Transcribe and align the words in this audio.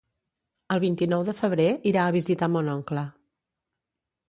El 0.75 0.79
vint-i-nou 0.83 1.25
de 1.27 1.35
febrer 1.41 1.67
irà 1.91 2.07
a 2.07 2.15
visitar 2.17 2.51
mon 2.57 2.73
oncle. 2.79 3.07